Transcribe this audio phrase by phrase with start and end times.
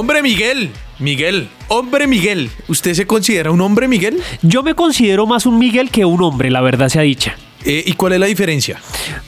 [0.00, 2.52] Hombre Miguel, Miguel, hombre Miguel.
[2.68, 4.22] ¿Usted se considera un hombre Miguel?
[4.42, 7.36] Yo me considero más un Miguel que un hombre, la verdad sea dicha.
[7.64, 8.78] Eh, ¿Y cuál es la diferencia?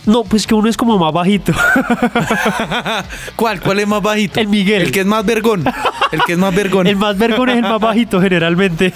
[0.07, 1.53] No, pues que uno es como más bajito.
[3.37, 3.61] ¿Cuál?
[3.61, 4.41] ¿Cuál es más bajito?
[4.41, 4.83] El Miguel.
[4.83, 5.65] El que es más vergón.
[6.13, 6.87] El que es más vergón.
[6.87, 8.93] El más vergón es el más bajito generalmente.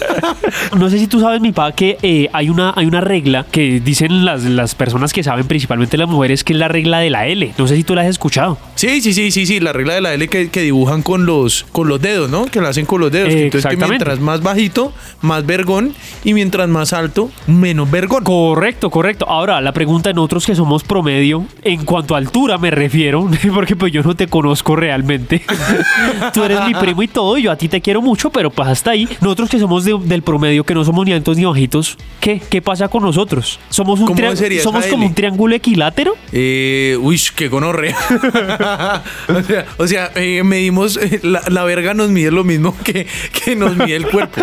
[0.76, 3.80] no sé si tú sabes, mi pa, que eh, hay, una, hay una regla que
[3.80, 7.26] dicen las, las personas que saben, principalmente las mujeres, que es la regla de la
[7.26, 7.54] L.
[7.56, 8.58] No sé si tú la has escuchado.
[8.74, 9.60] Sí, sí, sí, sí, sí.
[9.60, 12.44] La regla de la L que, que dibujan con los, con los dedos, ¿no?
[12.46, 13.30] Que la hacen con los dedos.
[13.30, 14.92] Eh, Entonces que mientras más bajito,
[15.22, 15.94] más vergón.
[16.22, 18.24] Y mientras más alto, menos vergón.
[18.24, 18.57] Correcto,
[18.90, 19.26] correcto.
[19.28, 23.76] Ahora, la pregunta en nosotros que somos promedio, en cuanto a altura me refiero, porque
[23.76, 25.42] pues yo no te conozco realmente.
[26.34, 28.68] Tú eres mi primo y todo, y yo a ti te quiero mucho, pero pues
[28.68, 29.08] hasta ahí.
[29.20, 32.40] Nosotros que somos de- del promedio, que no somos ni altos ni bajitos, ¿qué?
[32.50, 33.58] ¿Qué pasa con nosotros?
[33.70, 36.14] ¿Somos, un ¿Cómo trian- sería esa ¿somos como un triángulo equilátero?
[36.32, 37.96] Eh, uy, qué gonorrea.
[39.28, 43.06] o sea, o sea, eh, medimos, eh, la, la verga nos mide lo mismo que,
[43.44, 44.40] que nos mide el cuerpo.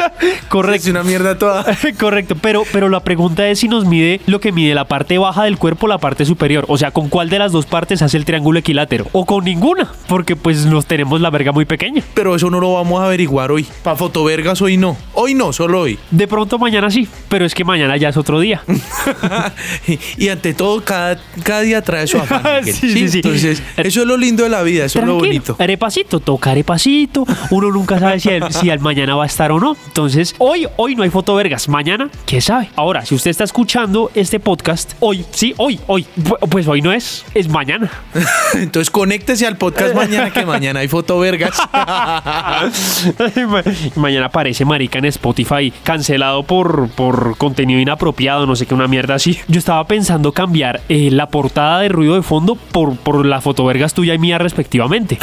[0.50, 0.76] Correcto.
[0.84, 1.66] Es una mierda toda.
[2.00, 5.44] Correcto, pero, pero la pregunta es si nos mide lo que mide la parte baja
[5.44, 6.66] del cuerpo la parte superior.
[6.68, 9.08] O sea, ¿con cuál de las dos partes hace el triángulo equilátero?
[9.12, 12.04] O con ninguna, porque pues nos tenemos la verga muy pequeña.
[12.14, 13.66] Pero eso no lo vamos a averiguar hoy.
[13.84, 14.98] Para fotovergas hoy no.
[15.14, 16.00] Hoy no, solo hoy.
[16.12, 18.62] De pronto mañana sí, pero es que mañana ya es otro día.
[20.18, 22.44] y ante todo, cada, cada día trae su afán.
[22.66, 23.18] Sí, sí, sí.
[23.18, 25.56] Entonces, eso es lo lindo de la vida, eso es lo bonito.
[25.60, 27.26] Arepasito, toca arepasito.
[27.52, 29.78] Uno nunca sabe si el, si el mañana va a estar o no.
[29.88, 31.70] Entonces, hoy, hoy no hay fotovergas.
[31.70, 32.70] Mañana, ¿qué sabe?
[32.76, 36.92] Ahora, si usted está escuchando este podcast, hoy, sí, hoy, hoy, pu- pues hoy no
[36.92, 37.90] es, es mañana.
[38.54, 41.58] Entonces, conéctese al podcast mañana, que mañana hay fotovergas.
[41.74, 43.64] Ma-
[43.96, 49.16] Mañana aparece marica en Spotify cancelado por, por contenido inapropiado, no sé qué, una mierda
[49.16, 49.40] así.
[49.48, 53.94] Yo estaba pensando cambiar eh, la portada de ruido de fondo por, por las fotovergas
[53.94, 55.18] tuya y mía respectivamente.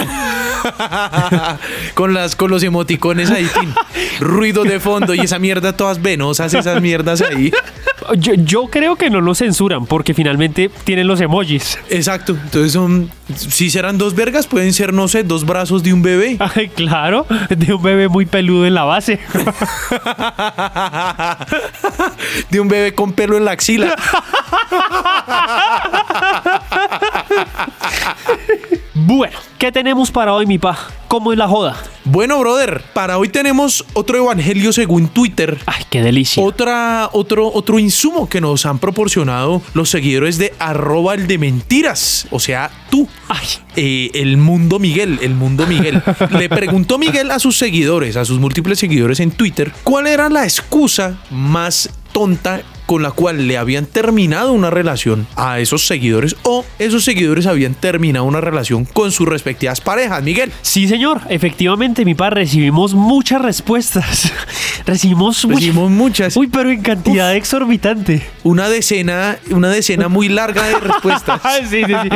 [1.95, 3.49] con, las, con los emoticones ahí,
[4.21, 7.53] ruido de fondo y esa mierda todas venosas, esas mierdas ahí.
[8.17, 11.79] Yo, yo creo que no lo censuran porque finalmente tienen los emojis.
[11.89, 12.33] Exacto.
[12.33, 16.37] Entonces son, si serán dos vergas, pueden ser, no sé, dos brazos de un bebé.
[16.55, 19.19] Ay, claro, de un bebé muy peludo en la base.
[22.51, 23.97] de un bebé con pelo en la axila.
[28.95, 30.79] Bueno, ¿qué tenemos para hoy, mi pa?
[31.09, 31.83] ¿Cómo es la joda?
[32.05, 35.59] Bueno, brother, para hoy tenemos otro evangelio según Twitter.
[35.65, 36.43] Ay, qué delicia.
[36.43, 42.27] Otra, otro, otro insumo que nos han proporcionado los seguidores de arroba el de mentiras.
[42.31, 43.09] O sea, tú.
[43.29, 46.03] Ay, Eh, el mundo Miguel, el mundo Miguel.
[46.31, 50.45] Le preguntó Miguel a sus seguidores, a sus múltiples seguidores en Twitter, cuál era la
[50.45, 52.61] excusa más tonta
[52.93, 57.73] con la cual le habían terminado una relación a esos seguidores o esos seguidores habían
[57.73, 60.53] terminado una relación con sus respectivas parejas, Miguel.
[60.61, 61.23] Sí, señor.
[61.31, 64.31] Efectivamente, mi pa, recibimos muchas respuestas.
[64.85, 66.37] recibimos, muchas- Recibimos muchas.
[66.37, 68.29] Uy, pero en cantidad exorbitante.
[68.43, 71.41] Una decena, una decena muy larga de respuestas.
[71.71, 72.09] sí, sí, sí.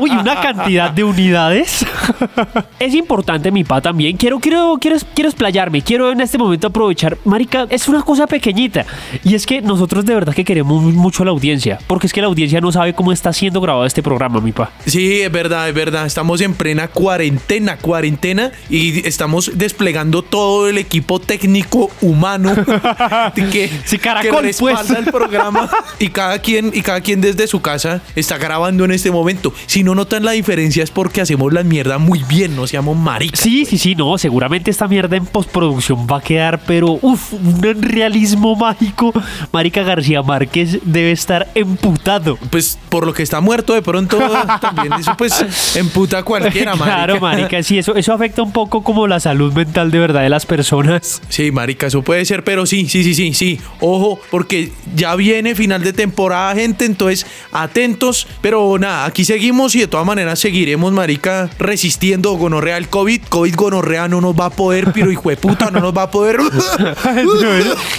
[0.00, 1.86] Uy, una cantidad de unidades.
[2.80, 4.16] es importante, mi pa, también.
[4.16, 5.82] Quiero, quiero, quiero, quiero explayarme.
[5.82, 7.16] Quiero en este momento aprovechar.
[7.24, 8.84] Marica, es una cosa pequeñita.
[9.22, 11.78] Y es que nosotros de verdad que queremos mucho a la audiencia.
[11.86, 14.70] Porque es que la audiencia no sabe cómo está siendo grabado este programa, mi pa.
[14.86, 16.06] Sí, es verdad, es verdad.
[16.06, 22.54] Estamos en plena cuarentena, cuarentena y estamos desplegando todo el equipo técnico humano
[23.34, 24.98] que, Sí, caracol, que respalda pues.
[24.98, 29.10] el programa y cada quien y cada quien desde su casa está grabando en este
[29.10, 29.52] momento.
[29.66, 33.40] Si no notan la diferencia es porque hacemos la mierda muy bien, no seamos maricas.
[33.40, 37.62] Sí, sí, sí, no, seguramente esta mierda en postproducción va a quedar, pero uff, un
[37.82, 39.12] realismo mágico.
[39.52, 42.36] Marica García Márquez debe estar emputado.
[42.50, 44.18] Pues por lo que está muerto de pronto
[44.60, 49.06] también eso pues emputa a cualquiera, claro, marica, sí, eso, eso afecta un poco como
[49.06, 51.22] la salud mental de verdad de las personas.
[51.30, 53.60] Sí, marica, eso puede ser, pero sí, sí, sí, sí, sí.
[53.80, 58.26] Ojo, porque ya viene final de temporada, gente, entonces atentos.
[58.42, 63.22] Pero nada, aquí seguimos y de todas maneras seguiremos, marica, resistiendo gonorrea el COVID.
[63.30, 66.10] COVID gonorrea no nos va a poder, pero hijo de puta, no nos va a
[66.10, 66.36] poder.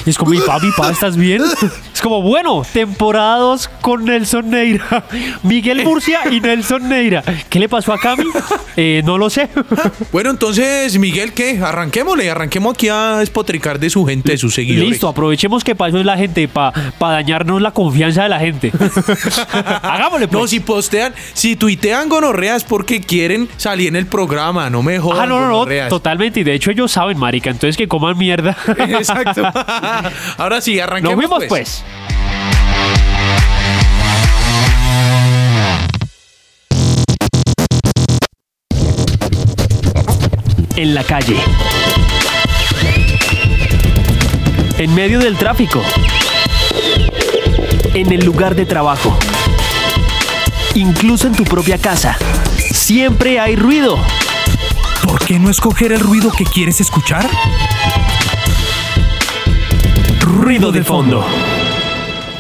[0.06, 1.42] Es como, mi pa, mi pa, ¿estás bien?
[1.98, 5.04] Es como, bueno, temporada 2 con Nelson Neira.
[5.42, 7.24] Miguel Murcia y Nelson Neira.
[7.50, 8.24] ¿Qué le pasó a Cami?
[8.76, 9.50] Eh, no lo sé.
[10.12, 11.58] bueno, entonces, Miguel, ¿qué?
[11.60, 14.92] Arranquémosle, arranquemos aquí a despotricar de su gente, de sus seguidores.
[14.92, 18.72] Listo, aprovechemos que para eso es la gente, para dañarnos la confianza de la gente.
[19.82, 20.40] Hagámosle, pues.
[20.40, 25.24] No, si postean, si tuitean gonorreas porque quieren salir en el programa, no me jodan.
[25.24, 26.42] Ah, no, no, no, totalmente.
[26.42, 27.50] Y de hecho ellos saben, marica.
[27.50, 28.56] Entonces que coman mierda.
[28.78, 29.42] Exacto.
[30.38, 31.18] Ahora sí, Nos arranquemos.
[31.18, 31.84] vemos, pues.
[40.78, 41.36] En la calle.
[44.78, 45.82] En medio del tráfico.
[47.96, 49.18] En el lugar de trabajo.
[50.76, 52.16] Incluso en tu propia casa.
[52.72, 53.98] Siempre hay ruido.
[55.04, 57.28] ¿Por qué no escoger el ruido que quieres escuchar?
[60.22, 61.26] Ruido de fondo.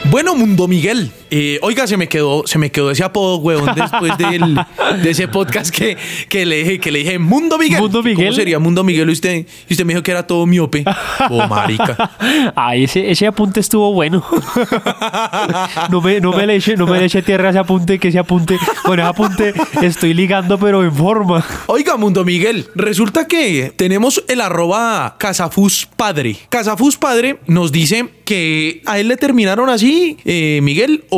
[0.10, 1.12] Bueno, Mundo Miguel.
[1.30, 4.60] Eh, oiga, se me quedó, se me quedó ese apodo, huevón, después del-
[5.04, 5.98] de ese podcast que,
[6.30, 7.82] que le dije, que le dije Mundo Miguel.
[7.82, 8.26] Mundo Miguel.
[8.28, 9.10] ¿Cómo sería Mundo Miguel?
[9.10, 10.84] Y usted, y usted me dijo que era todo miope.
[11.30, 12.12] Oh, marica.
[12.56, 14.24] Ay, ese, ese apunte estuvo bueno.
[15.92, 18.20] No me, no, me le eche, no me le eche tierra ese apunte, que ese
[18.20, 21.44] apunte, con ese apunte estoy ligando, pero en forma.
[21.68, 26.38] Oiga, Mundo Miguel, resulta que tenemos el arroba Casafus Padre.
[26.50, 31.17] Casafus Padre nos dice que a él le terminaron así, eh, Miguel, o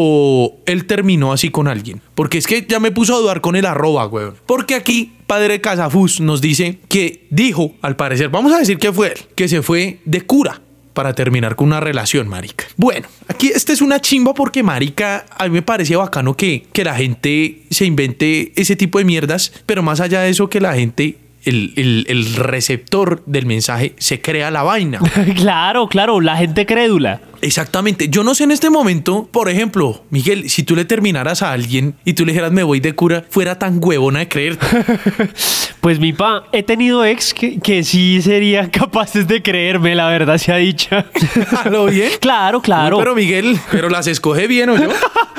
[0.65, 2.01] él terminó así con alguien.
[2.15, 4.35] Porque es que ya me puso a dudar con el arroba, weón.
[4.45, 9.07] Porque aquí, Padre Casafus nos dice que dijo, al parecer, vamos a decir que fue
[9.09, 10.61] él, que se fue de cura
[10.93, 12.65] para terminar con una relación, marica.
[12.75, 16.83] Bueno, aquí esta es una chimba porque, marica, a mí me parece bacano que, que
[16.83, 20.73] la gente se invente ese tipo de mierdas, pero más allá de eso, que la
[20.73, 21.15] gente,
[21.45, 24.99] el, el- el receptor del mensaje, se crea la vaina.
[25.35, 27.21] Claro, claro, la gente crédula.
[27.41, 28.09] Exactamente.
[28.09, 31.95] Yo no sé en este momento, por ejemplo, Miguel, si tú le terminaras a alguien
[32.05, 34.65] y tú le dijeras me voy de cura, fuera tan huevona de creerte.
[35.79, 40.37] Pues mi pa, he tenido ex que, que sí serían capaces de creerme, la verdad
[40.37, 40.93] se ha dicho.
[40.93, 42.11] ¿A lo bien?
[42.19, 42.97] Claro, claro.
[42.97, 44.89] Uy, pero Miguel, pero las escoge bien o yo.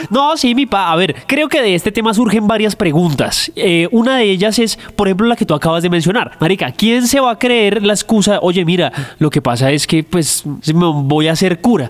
[0.08, 0.91] No, sí, mi pa.
[0.93, 3.52] A ver, creo que de este tema surgen varias preguntas.
[3.55, 6.32] Eh, una de ellas es, por ejemplo, la que tú acabas de mencionar.
[6.41, 8.38] Marica, ¿quién se va a creer la excusa?
[8.41, 11.90] Oye, mira, lo que pasa es que, pues, me voy a hacer cura.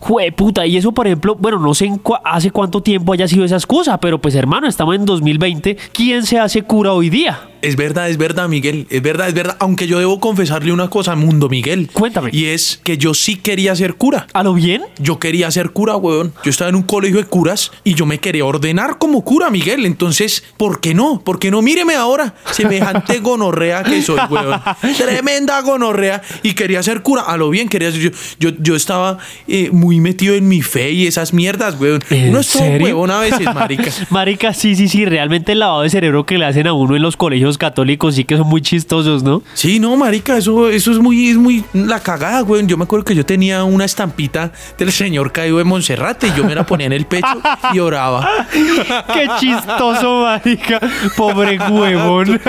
[0.00, 3.44] Jue puta, y eso, por ejemplo, bueno, no sé en hace cuánto tiempo haya sido
[3.44, 5.76] esa excusa, pero pues, hermano, estamos en 2020.
[5.92, 7.48] ¿Quién se hace cura hoy día?
[7.62, 8.88] Es verdad, es verdad, Miguel.
[8.90, 9.56] Es verdad, es verdad.
[9.60, 11.88] Aunque yo debo confesarle una cosa, Mundo Miguel.
[11.92, 12.30] Cuéntame.
[12.32, 14.26] Y es que yo sí quería ser cura.
[14.32, 14.82] ¿A lo bien?
[14.98, 16.34] Yo quería ser cura, weón.
[16.42, 19.86] Yo estaba en un colegio de curas y yo me quería ordenar como cura, Miguel.
[19.86, 21.20] Entonces, ¿por qué no?
[21.20, 21.62] ¿Por qué no?
[21.62, 22.34] Míreme ahora.
[22.50, 24.60] Semejante gonorrea que soy, weón.
[24.98, 26.20] Tremenda gonorrea.
[26.42, 27.22] Y quería ser cura.
[27.22, 28.00] A lo bien, quería ser.
[28.00, 28.10] Yo,
[28.40, 32.00] yo, yo estaba eh, muy metido en mi fe y esas mierdas, weón.
[32.08, 32.86] ¿En Uno es todo serio?
[32.86, 33.90] huevón a veces, marica.
[34.10, 37.02] Marica, sí, sí, sí, realmente el lavado de cerebro que le hacen a uno en
[37.02, 39.42] los colegios católicos sí que son muy chistosos, ¿no?
[39.54, 42.64] Sí, no, marica, eso, eso es muy, es muy la cagada, güey.
[42.66, 46.44] Yo me acuerdo que yo tenía una estampita del señor caído de Monserrate y yo
[46.44, 47.26] me la ponía en el pecho
[47.74, 48.28] y oraba.
[48.52, 50.78] Qué chistoso, marica.
[51.16, 52.40] Pobre huevón.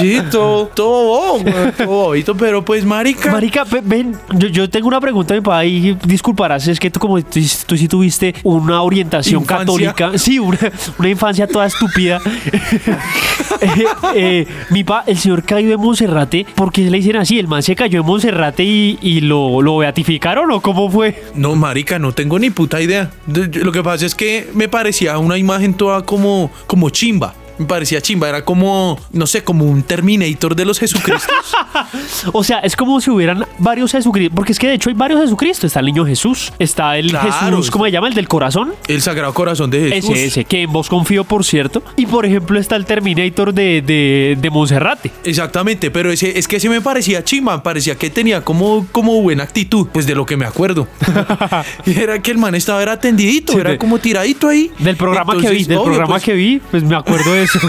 [0.00, 1.38] Sí, todo, todo
[1.76, 3.30] todo bobito, pero pues, marica.
[3.32, 5.96] Marica, ve- ven, yo, yo tengo una pregunta, mi papá, y
[6.38, 9.58] disculparás, es que tú como tú, tú sí tuviste una orientación Infancia.
[9.92, 10.58] católica, sí, una,
[10.98, 12.20] una infancia toda estúpida.
[13.60, 17.40] Eh, eh, mi papá, el señor cayó de Monserrate, ¿por qué le dicen así?
[17.40, 21.24] ¿El man se cayó de Monserrate y, y lo, lo beatificaron o cómo fue?
[21.34, 23.10] No, marica, no tengo ni puta idea.
[23.26, 27.34] De- de- Lo que pasa es que me parecía una imagen toda como, como chimba.
[27.58, 31.28] Me parecía chimba, era como, no sé, como un Terminator de los Jesucristos.
[32.32, 35.20] O sea, es como si hubieran varios Jesucristo, porque es que de hecho hay varios
[35.20, 35.66] Jesucristo.
[35.66, 37.32] Está el niño Jesús, está el Claro.
[37.32, 38.08] Jesús, ¿cómo se llama?
[38.08, 38.74] El del corazón.
[38.86, 40.10] El Sagrado Corazón de Jesús.
[40.10, 41.82] Ese, ese, que en vos confío, por cierto.
[41.96, 45.10] Y por ejemplo está el Terminator de, de, de Monserrate.
[45.24, 49.44] Exactamente, pero ese, es que ese me parecía chimba, parecía que tenía como, como buena
[49.44, 50.88] actitud, pues de lo que me acuerdo.
[51.86, 54.70] Era que el man estaba era atendidito, Sí, era como tiradito ahí.
[54.78, 57.60] Del programa que vi, del obvio, programa pues, que vi, pues me acuerdo de しょ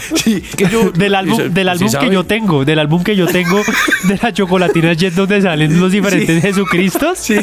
[0.14, 3.16] sí, que yo- del álbum, se- del se álbum que yo tengo, del álbum que
[3.16, 3.60] yo tengo
[4.04, 6.42] de la chocolatina Jet donde salen los diferentes.
[6.42, 7.18] Jesucristos.
[7.18, 7.36] Sí.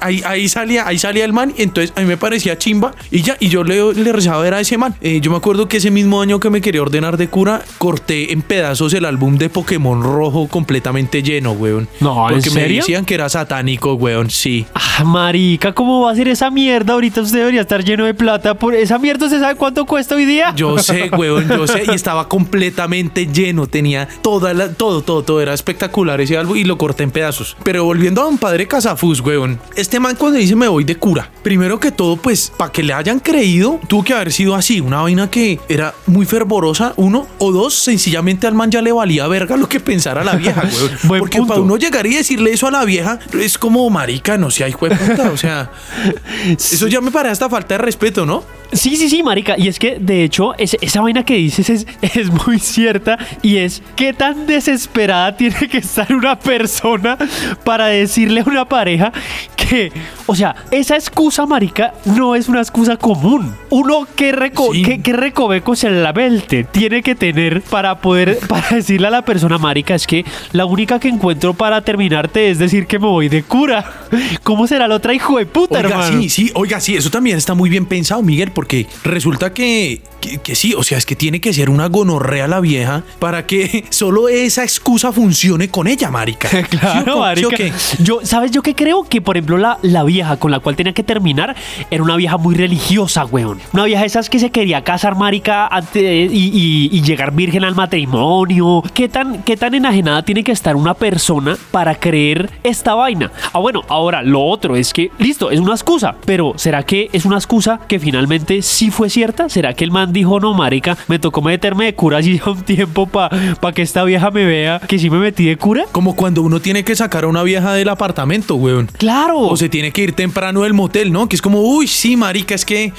[0.00, 3.22] ahí, ahí salía, ahí salía el man, y entonces a mí me parecía chimba y
[3.22, 4.94] ya, y yo le, le rezaba ver a ese man.
[5.00, 8.32] Eh, yo me acuerdo que ese mismo año que me quería ordenar de cura, corté
[8.32, 11.88] en pedazos el álbum de Pokémon rojo completamente lleno, weón.
[12.00, 12.76] No, ¿en Porque me serio?
[12.82, 14.66] decían que era satánico, weón, sí.
[14.74, 16.94] Ah, marica, ¿cómo va a ser esa mierda?
[16.94, 19.26] Ahorita usted debería estar lleno de plata por esa mierda.
[19.26, 20.52] ¿Usted sabe cuánto cuesta hoy día?
[20.56, 21.84] Yo sé, weón, yo sé.
[21.86, 23.66] Y estaba completamente lleno.
[23.66, 25.40] Tenía toda la, todo, todo, todo.
[25.40, 27.56] Era espectacular ese álbum y lo corté en pedazos.
[27.64, 29.58] Pero volviendo a don padre Casafus, weón.
[29.74, 31.30] Este man cuando dice me voy de cura.
[31.42, 34.80] Primero que todo, pues, para que le hayan creído, tuvo que haber sido así.
[34.80, 37.26] Una vaina que era muy fervorosa, uno.
[37.38, 40.90] O dos, sencillamente al man ya le valía verga lo que pensara la vieja, weón.
[41.04, 41.52] Buen Porque punto.
[41.54, 44.88] para uno llegar y decirle eso a la vieja, es como marica, no sea hijo
[44.88, 45.30] de puta.
[45.30, 45.70] O sea,
[46.58, 48.42] eso ya me parece hasta falta de respeto, ¿no?
[48.72, 49.54] Sí, sí, sí, marica.
[49.56, 53.18] Y es que, de hecho, es- esa vaina que dices es, es muy cierta.
[53.42, 57.16] Y es qué tan desesperada tiene que estar una persona
[57.64, 59.12] para decirle a una pareja
[59.56, 59.92] que que,
[60.26, 63.54] o sea, esa excusa, marica, no es una excusa común.
[63.70, 64.82] Uno que, reco Sí.
[64.82, 69.22] que, que recovecos en la mente tiene que tener para poder, para decirle a la
[69.22, 73.28] persona, marica, es que la única que encuentro para terminarte es decir que me voy
[73.28, 73.92] de cura.
[74.42, 76.20] ¿Cómo será la otra hijo de puta, Oiga, hermano?
[76.22, 80.38] sí, sí, oiga, sí, eso también está muy bien pensado, Miguel, porque resulta que, que,
[80.38, 83.84] que sí, o sea, es que tiene que ser una gonorrea la vieja para que
[83.90, 86.48] solo esa excusa funcione con ella, marica.
[86.48, 87.74] ¿Sí o Claro, sí marica.
[88.00, 89.04] Yo, ¿sabes yo qué creo?
[89.04, 91.54] Que, por ejemplo, la, la vieja con la cual tenía que terminar
[91.90, 93.58] era una vieja muy religiosa, weón.
[93.72, 97.32] Una vieja de esas que se quería casar, marica, antes de- y, y- y llegar
[97.32, 98.82] virgen al matrimonio.
[98.94, 103.30] ¿Qué tan, ¿Qué tan enajenada tiene que estar una persona para creer esta vaina?
[103.52, 107.24] Ah, bueno, ahora, lo otro es que, listo, es una excusa, pero ¿será que es
[107.26, 109.48] una excusa que finalmente sí fue cierta?
[109.48, 113.06] ¿Será que el man dijo, no, marica, me tocó meterme de cura así un tiempo
[113.06, 113.30] para
[113.74, 115.84] que esta vieja me vea que sí me metí de cura?
[115.92, 118.88] Como cuando uno tiene que sacar a una vieja del apartamento, weón.
[118.98, 119.38] Claro.
[119.40, 121.28] O se tiene que temprano del motel, ¿no?
[121.28, 122.92] Que es como, uy, sí, marica, es que...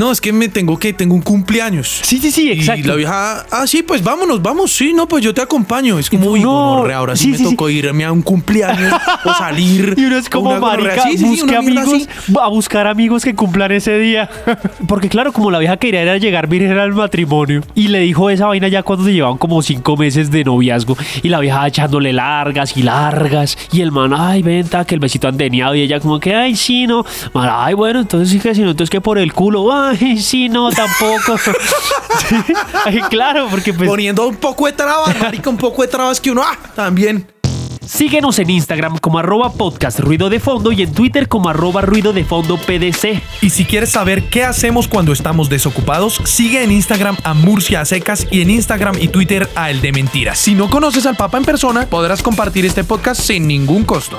[0.00, 2.00] No, es que me tengo que, tengo un cumpleaños.
[2.04, 2.80] Sí, sí, sí, exacto.
[2.80, 5.98] Y la vieja, ah, sí, pues vámonos, vamos, sí, no, pues yo te acompaño.
[5.98, 7.50] Es como, uy, no, gonorrea, ahora sí, sí, me sí, sí.
[7.50, 8.94] tocó irme a un cumpleaños
[9.26, 9.94] o salir.
[9.98, 12.08] Y uno es como marica, Sí, sí, sí, busque amigos,
[12.40, 14.30] a buscar amigos que cumplan ese día.
[14.88, 18.46] Porque claro, como la vieja quería era llegar virgen al matrimonio y le dijo esa
[18.46, 22.74] vaina ya cuando se llevaban como cinco meses de noviazgo y la vieja echándole largas
[22.74, 26.34] y largas y el man, ay, venta, que el besito andeneado y ella como que,
[26.34, 27.04] ay, sí, no.
[27.34, 30.48] Man, ay, bueno, entonces sí que si no, entonces que por el culo, ay, sí,
[30.48, 31.36] no, tampoco.
[32.84, 33.88] Ay, claro, porque pues...
[33.88, 37.26] Poniendo un poco de trabas, marica, un poco de trabas que uno, ah, también.
[37.84, 42.12] Síguenos en Instagram como arroba podcast ruido de fondo y en Twitter como arroba ruido
[42.12, 43.20] de fondo PDC.
[43.42, 47.84] Y si quieres saber qué hacemos cuando estamos desocupados, sigue en Instagram a Murcia a
[47.84, 50.38] Secas y en Instagram y Twitter a El de Mentiras.
[50.38, 54.18] Si no conoces al Papa en persona, podrás compartir este podcast sin ningún costo.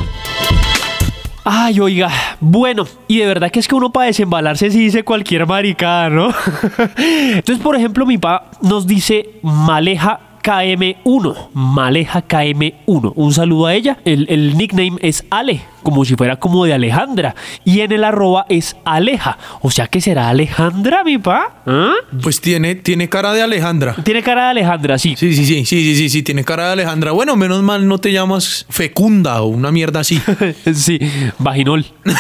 [1.43, 5.47] Ay, oiga, bueno, y de verdad que es que uno para desembalarse sí dice cualquier
[5.47, 6.27] maricada, ¿no?
[6.97, 13.13] Entonces, por ejemplo, mi pa nos dice Maleja KM1, Maleja KM1.
[13.15, 13.97] Un saludo a ella.
[14.05, 17.35] El, el nickname es Ale, como si fuera como de Alejandra.
[17.63, 19.37] Y en el arroba es Aleja.
[19.61, 21.61] O sea que será Alejandra, mi pa.
[21.65, 21.93] ¿Ah?
[22.21, 23.95] Pues tiene, tiene cara de Alejandra.
[24.03, 25.15] Tiene cara de Alejandra, sí.
[25.17, 27.11] Sí, sí, sí, sí, sí, sí, sí, tiene cara de Alejandra.
[27.11, 30.21] Bueno, menos mal no te llamas Fecunda o una mierda así.
[30.73, 30.99] Sí,
[31.37, 31.85] vaginol.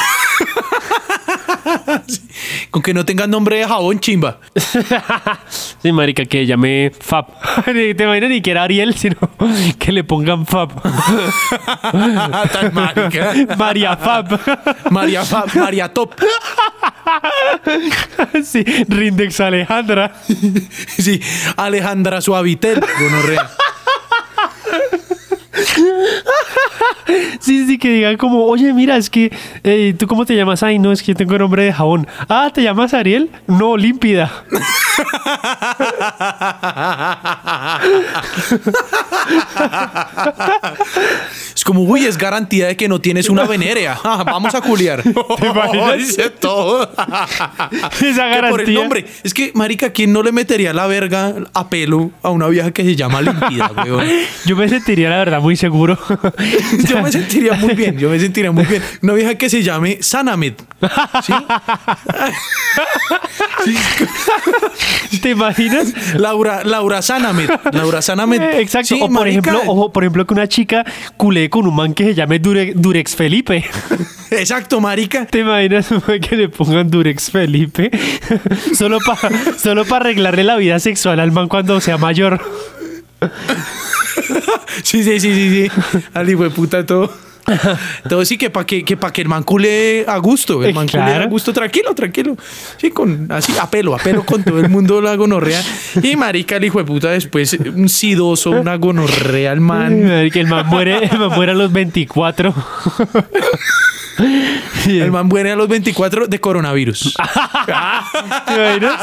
[2.69, 4.39] Con que no tengas nombre de jabón chimba.
[5.81, 7.25] Sí, marica, que llame Fab.
[7.73, 9.17] Ni Te imaginas ni que era Ariel, sino
[9.79, 10.71] que le pongan Fab.
[12.51, 13.33] Tan marica.
[13.57, 14.39] María Fab.
[14.91, 16.13] María, Fa- María Top.
[18.43, 20.13] Sí, Rindex Alejandra.
[20.97, 21.21] Sí,
[21.57, 22.79] Alejandra Suavitel.
[22.99, 23.49] Gonorrea.
[27.39, 29.31] Sí, sí, que digan como, oye, mira, es que,
[29.97, 30.63] ¿tú cómo te llamas?
[30.63, 32.07] Ay, no, es que yo tengo nombre de jabón.
[32.29, 33.29] Ah, ¿te llamas Ariel?
[33.47, 34.31] No, límpida.
[41.55, 43.97] Es como, uy, es garantía de que no tienes una venérea.
[44.03, 45.03] Ah, vamos a culiar.
[45.03, 45.97] ¿Te imaginas?
[45.97, 46.89] Dice todo.
[46.91, 48.79] Esa Que por el garantía.
[48.79, 49.05] nombre.
[49.23, 52.83] Es que, marica, ¿quién no le metería la verga a pelo a una vieja que
[52.83, 54.05] se llama Limpida, weón?
[54.45, 55.97] Yo me sentiría, la verdad, muy seguro.
[56.87, 58.81] Yo me sentiría muy bien, yo me sentiría muy bien.
[59.01, 60.53] Una vieja que se llame Sanamed.
[61.23, 61.33] ¿Sí?
[65.21, 65.93] ¿Te imaginas?
[66.15, 67.49] Laura, Laura Sanamed.
[67.73, 68.41] Laura Sanamed.
[68.41, 68.87] Eh, Exacto.
[68.87, 69.39] Sí, o por marica.
[69.51, 70.85] ejemplo, ojo, por ejemplo, que una chica
[71.17, 73.65] culé con un man que se llame Dure- Durex Felipe.
[74.31, 75.25] Exacto, marica.
[75.25, 75.87] ¿Te imaginas
[76.21, 77.91] que le pongan Durex Felipe?
[78.73, 82.41] solo para solo pa arreglarle la vida sexual al man cuando sea mayor.
[84.83, 86.01] Sí, sí, sí, sí, sí.
[86.13, 87.11] Al hijo de puta todo.
[88.07, 90.63] Todo sí que para que, que, pa que el man cule a gusto.
[90.63, 91.23] El man claro.
[91.23, 92.37] a gusto, tranquilo, tranquilo.
[92.77, 95.61] Sí, con así, a pelo, a pelo con todo el mundo la gonorrea.
[96.01, 100.29] Y marica, el hijo de puta, después un sidoso, una gonorrea, el man.
[100.31, 102.53] Que el man muere, el man muere a los 24.
[104.83, 107.15] Sí, El man muere a los 24 de coronavirus.
[108.45, 109.01] ¿Te imaginas?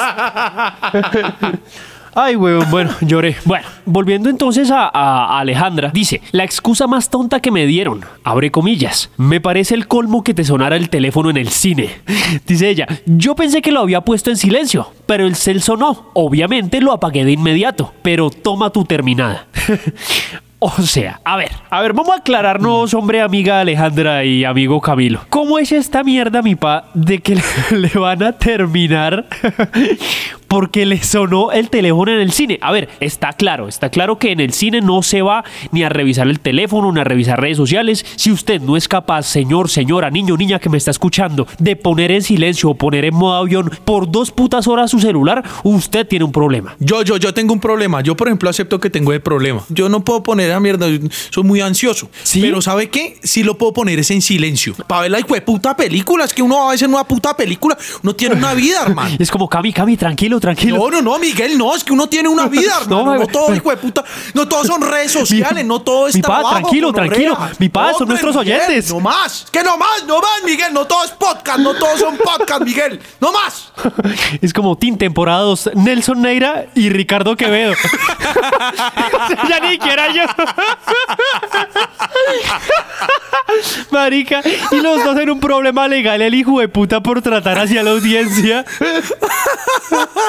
[2.20, 3.36] Ay, weón, bueno, lloré.
[3.44, 8.50] Bueno, volviendo entonces a, a Alejandra, dice, la excusa más tonta que me dieron, abre
[8.50, 11.90] comillas, me parece el colmo que te sonara el teléfono en el cine.
[12.46, 16.10] Dice ella, yo pensé que lo había puesto en silencio, pero el cel sonó.
[16.14, 19.46] Obviamente lo apagué de inmediato, pero toma tu terminada.
[20.60, 25.20] O sea, a ver, a ver, vamos a aclararnos, hombre, amiga Alejandra y amigo Camilo.
[25.30, 27.42] ¿Cómo es esta mierda, mi pa, de que le,
[27.78, 29.28] le van a terminar
[30.48, 32.58] porque le sonó el teléfono en el cine.
[32.62, 35.88] A ver, está claro, está claro que en el cine no se va ni a
[35.88, 38.04] revisar el teléfono, ni a revisar redes sociales.
[38.16, 42.10] Si usted no es capaz, señor, señora, niño, niña que me está escuchando, de poner
[42.10, 46.24] en silencio o poner en modo avión por dos putas horas su celular, usted tiene
[46.24, 46.74] un problema.
[46.78, 48.00] Yo, yo, yo tengo un problema.
[48.00, 49.62] Yo, por ejemplo, acepto que tengo el problema.
[49.68, 50.86] Yo no puedo poner a mierda,
[51.30, 52.10] soy muy ansioso.
[52.22, 52.40] ¿Sí?
[52.40, 53.18] Pero ¿sabe qué?
[53.22, 54.74] Sí lo puedo poner es en silencio.
[54.86, 56.24] Para ver la hijo de puta película.
[56.24, 59.16] Es que uno a veces en una puta película, uno tiene una vida, hermano.
[59.18, 60.76] Es como, Cami, Cami, tranquilo, tranquilo.
[60.78, 63.04] No, no, no, Miguel, no, es que uno tiene una vida, hermano.
[63.04, 64.04] No, No, todo, hijo de puta.
[64.34, 67.10] No todos son redes sociales, no todo es mi trabajo, tranquilo, gonorrea.
[67.10, 67.38] tranquilo.
[67.58, 68.90] Mi pa, son nuestros Miguel, oyentes.
[68.92, 70.72] No más, que no más, no más, Miguel.
[70.72, 73.00] No todo es podcast, no todos son podcast, Miguel.
[73.20, 73.72] No más.
[74.42, 77.74] Es como Team Temporada 2, Nelson Neira y Ricardo Quevedo.
[79.48, 80.22] ya ni quiera yo.
[83.90, 87.82] Marica, y los dos en un problema legal, el hijo de puta por tratar hacia
[87.82, 88.64] la audiencia.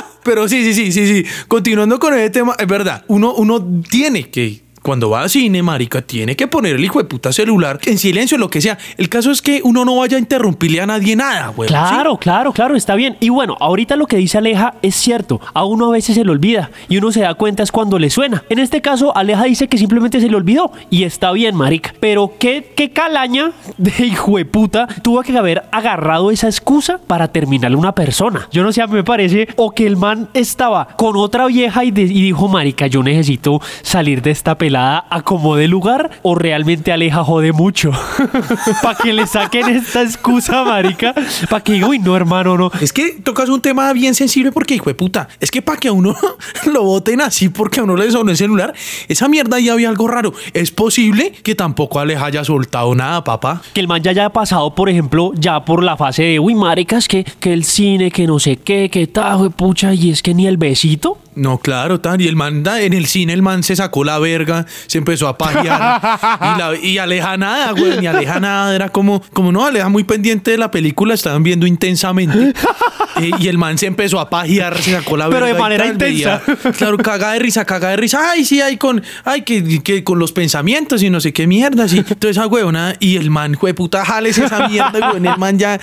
[0.24, 1.26] Pero sí, sí, sí, sí, sí.
[1.48, 6.02] Continuando con ese tema, es verdad, uno, uno tiene que, cuando va a cine, marica,
[6.02, 8.80] tiene que poner el hijo de puta celular en silencio, lo que sea.
[8.98, 11.68] El caso es que uno no vaya a interrumpirle a nadie nada, güey.
[11.70, 13.16] Claro, claro, claro, está bien.
[13.20, 15.40] Y bueno, ahorita lo que dice Aleja es cierto.
[15.54, 18.10] A uno a veces se le olvida y uno se da cuenta es cuando le
[18.10, 18.44] suena.
[18.50, 21.94] En este caso, Aleja dice que simplemente se le olvidó y está bien, marica.
[22.00, 27.28] Pero qué, qué calaña de hijo de puta tuvo que haber agarrado esa excusa para
[27.28, 28.48] terminarle a una persona.
[28.52, 31.84] Yo no sé, a mí me parece o que el man estaba con otra vieja
[31.84, 36.10] y, de- y dijo, marica, yo necesito salir de esta pelada a como de lugar
[36.22, 37.92] o realmente Aleja jode mucho.
[38.82, 41.14] para que le saquen esta excusa, marica.
[41.50, 42.72] Para que diga, uy, no, hermano, no.
[42.82, 45.88] Es que tocas un tema bien sensible porque, hijo de puta, es que para que
[45.88, 46.16] a uno
[46.66, 48.74] lo voten así porque a uno le sonó el celular,
[49.08, 50.34] esa mierda ya había algo raro.
[50.54, 53.62] Es posible que tampoco Aleja haya soltado nada, papá.
[53.74, 57.08] Que el man ya haya pasado, por ejemplo, ya por la fase de, uy, maricas,
[57.08, 60.48] que, que el cine, que no sé qué, que tajo, pucha, y es que ni
[60.48, 61.18] el besito.
[61.36, 62.22] No, claro, tal.
[62.22, 65.28] Y el man, da- en el cine, el man se sacó la verga, se empezó
[65.28, 66.02] a pajear.
[66.56, 68.76] y, la- y Aleja nada, güey, ni Aleja nada.
[68.76, 72.54] Era como, como no, Aleja muy pendiente de la película, estaban viendo intensamente.
[73.18, 75.94] Eh, y el man se empezó a pajear, se sacó la Pero de manera tal,
[75.94, 76.42] intensa.
[76.46, 78.32] veía- claro, caga de risa, caga de risa.
[78.32, 81.88] Ay, sí, ay, con, ay, que, que con los pensamientos y no sé qué mierda.
[81.88, 81.98] Sí.
[82.00, 85.26] Entonces, esa huevona, y el man, güey, puta, jales esa mierda, güey.
[85.28, 85.80] El man ya,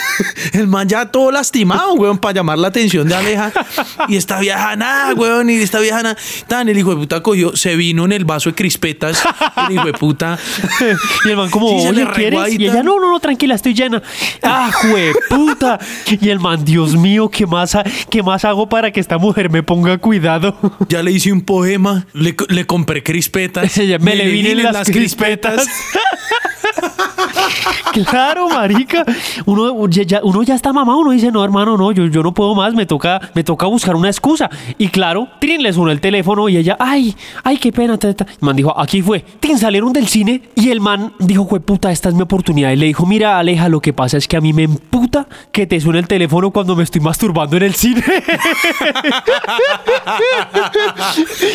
[0.52, 3.52] el man ya todo lastimado, weón, para llamar la atención de Aleja.
[4.08, 6.16] Y esta vieja nada, weón, y esta vieja nada.
[6.46, 9.22] Tan, el hijo de puta cogió, se vino en el vaso de crispetas.
[9.68, 10.38] El hijo de puta.
[11.24, 12.40] Y el man como, Sí, oye, ¿quieres?
[12.40, 14.02] ahí, Y ella, no, no, no, tranquila, estoy llena.
[14.42, 14.70] ¡Ah,
[15.28, 15.78] puta!
[16.20, 19.48] Y el man, Dios mío, ¿qué más, ha- ¿qué más hago para que esta mujer
[19.48, 20.54] me ponga cuidado?
[20.88, 23.76] Ya le hice un poema, le, le compré crispetas.
[24.00, 25.66] Me le vinen las crispetas.
[28.10, 29.04] Claro, marica.
[29.46, 32.54] Uno ya, uno ya está mamado, uno dice, no, hermano, no, yo, yo no puedo
[32.54, 34.50] más, me toca, me toca buscar una excusa.
[34.78, 37.96] Y claro, Trin le sonó el teléfono y ella, ay, ay, qué pena.
[37.98, 38.24] ta, ta".
[38.24, 39.24] El man dijo, aquí fue.
[39.40, 42.70] Trin salieron del cine y el man dijo, puta, esta es mi oportunidad.
[42.72, 45.66] Y le dijo, mira, Aleja, lo que pasa es que a mí me emputa que
[45.66, 48.02] te suene el teléfono cuando me estoy masturbando en el cine.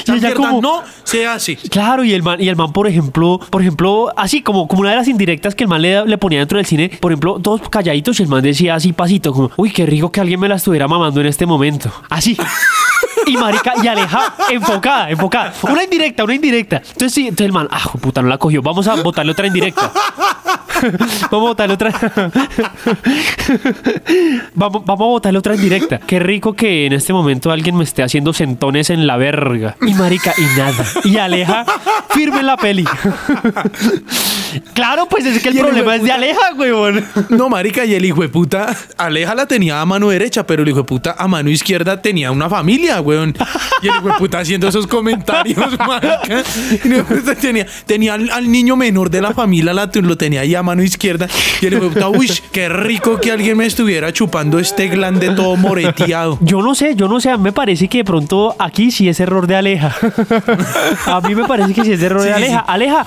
[0.08, 1.56] Y ella como, no se hace.
[1.56, 4.92] Claro, y el man, y el man, por ejemplo, por ejemplo, así como, como una
[4.92, 7.68] de las indirectas que el man le, le ponía dentro del cine, por ejemplo, todos
[7.70, 10.56] calladitos y el man decía así pasito, como, uy, qué rico que alguien me la
[10.56, 11.92] estuviera mamando en este momento.
[12.10, 12.38] Así.
[13.28, 15.54] Y marica, y aleja, enfocada, enfocada.
[15.62, 16.78] Una indirecta, una indirecta.
[16.78, 18.64] Entonces sí, entonces el man, ah, puta, no la cogió.
[18.64, 19.92] Vamos a botarle otra indirecta.
[20.82, 21.92] Vamos a botarle otra.
[24.56, 26.00] vamos, vamos a botarle otra indirecta.
[26.00, 29.76] Qué rico que en este momento alguien me esté haciendo sentones en la verga.
[29.82, 30.86] Y marica, y nada.
[31.04, 31.66] Y Aleja,
[32.10, 32.86] firme en la peli.
[34.74, 37.06] claro, pues es que el problema es de Aleja, huevón.
[37.30, 40.70] No, marica, y el hijo de puta, Aleja la tenía a mano derecha, pero el
[40.70, 43.36] hijo de puta a mano izquierda tenía una familia, weón.
[43.82, 46.44] Y el hijo de puta haciendo esos comentarios, marica.
[46.84, 49.90] Y el hijo de puta tenía, tenía al, al niño menor de la familia, la,
[49.94, 51.28] lo tenía ahí a mano izquierda.
[51.62, 56.38] Y el puta, uy, qué rico que alguien me estuviera chupando este glande todo moreteado.
[56.42, 59.08] Yo no sé, yo no sé, a mí me parece que de pronto aquí sí
[59.10, 59.96] es error de Aleja.
[61.06, 62.60] a mí me parece que sí es error Sí, de Aleja.
[62.60, 62.66] sí.
[62.68, 63.06] Aleja,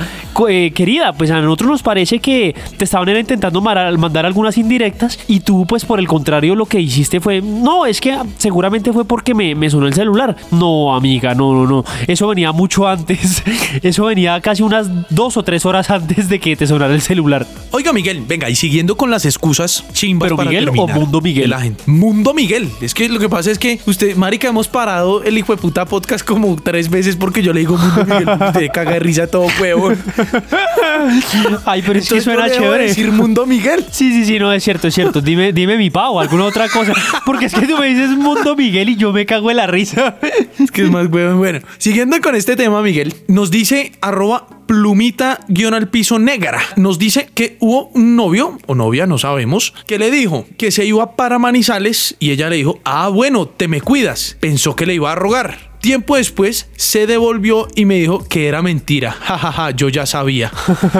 [0.48, 5.40] eh, querida, pues a nosotros nos parece que te estaban intentando mandar algunas indirectas y
[5.40, 9.34] tú pues por el contrario lo que hiciste fue, no, es que seguramente fue porque
[9.34, 10.36] me, me sonó el celular.
[10.50, 11.84] No, amiga, no, no, no.
[12.06, 13.42] Eso venía mucho antes.
[13.82, 17.46] Eso venía casi unas dos o tres horas antes de que te sonara el celular.
[17.70, 21.20] Oiga, Miguel, venga, y siguiendo con las excusas chimbas ¿Pero para Miguel o terminar Mundo
[21.20, 21.50] Miguel?
[21.50, 21.82] la gente.
[21.86, 22.70] Mundo Miguel.
[22.80, 25.84] Es que lo que pasa es que usted, marica, hemos parado el hijo de puta
[25.84, 28.28] podcast como tres veces porque yo le digo Mundo Miguel.
[28.48, 29.98] Usted caga de risa todo huevón.
[31.64, 32.84] Ay, pero es que suena chévere.
[32.84, 33.84] decir Mundo Miguel.
[33.90, 35.20] Sí, sí, sí, no, es cierto, es cierto.
[35.20, 36.92] Dime, dime mi pavo, alguna otra cosa.
[37.26, 40.16] Porque es que tú me dices Mundo Miguel y yo me cago en la risa.
[40.58, 41.38] Es que es más huevón.
[41.38, 46.60] Bueno, siguiendo con este tema, Miguel, nos dice arroba plumita guion al piso negra.
[46.76, 50.84] Nos dice que hubo un novio o novia, no sabemos, que le dijo que se
[50.84, 54.36] iba para Manizales y ella le dijo, ah, bueno, te me cuidas.
[54.40, 55.73] Pensó que le iba a rogar.
[55.84, 59.12] Tiempo después se devolvió y me dijo que era mentira.
[59.20, 60.50] Jajaja, yo ya sabía.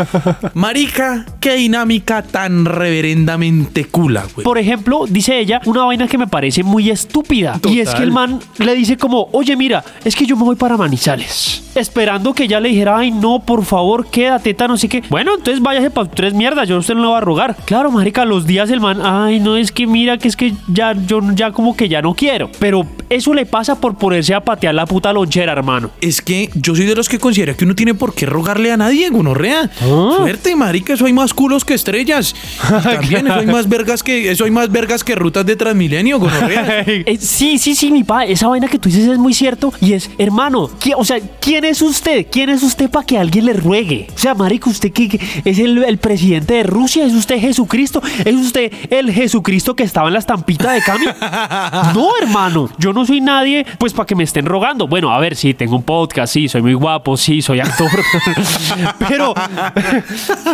[0.53, 4.45] Marica, qué dinámica tan reverendamente cula, güey.
[4.45, 7.59] Por ejemplo, dice ella una vaina que me parece muy estúpida.
[7.67, 10.57] Y es que el man le dice como, oye, mira, es que yo me voy
[10.57, 11.63] para Manizales.
[11.75, 15.03] Esperando que ella le dijera, ay, no, por favor, quédate, tan no sé qué.
[15.09, 17.57] Bueno, entonces váyase para tres mierdas, yo usted no le va a rogar.
[17.65, 20.93] Claro, marica, los días el man, ay, no, es que mira, que es que ya,
[20.93, 22.51] yo ya como que ya no quiero.
[22.61, 25.91] Pero eso le pasa por ponerse a patear la puta lonchera, hermano.
[26.01, 28.77] Es que yo soy de los que considera que uno tiene por qué rogarle a
[28.77, 29.71] nadie, gonorrea.
[29.83, 30.13] Ah.
[30.17, 32.35] Suerte, marica, eso hay más culos que estrellas.
[32.83, 36.85] También eso hay más vergas que eso hay más vergas que rutas de Transmilenio, gonorrea.
[37.07, 39.93] Eh, sí, sí, sí, mi pa, esa vaina que tú dices es muy cierto y
[39.95, 42.27] es, hermano, ¿qui- o sea, ¿quién es usted?
[42.31, 44.07] ¿Quién es usted para que alguien le ruegue?
[44.15, 48.03] O sea, marico, usted que que es el, el presidente de Rusia, es usted Jesucristo,
[48.25, 51.05] es usted el Jesucristo que estaba en la estampita de Cami.
[51.95, 54.64] No, hermano, yo no soy nadie, pues para que me estén rogando.
[54.73, 57.91] Bueno, a ver, sí, tengo un podcast, sí, soy muy guapo, sí, soy actor,
[59.09, 59.35] pero,